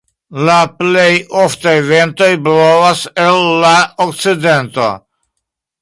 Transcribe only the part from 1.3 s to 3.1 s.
oftaj ventoj blovas